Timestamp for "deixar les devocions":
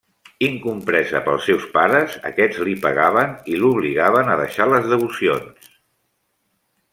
4.41-5.71